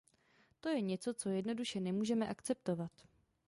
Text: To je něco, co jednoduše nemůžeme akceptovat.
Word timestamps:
To 0.59 0.69
je 0.69 0.81
něco, 0.81 1.13
co 1.13 1.29
jednoduše 1.29 1.79
nemůžeme 1.79 2.27
akceptovat. 2.27 2.91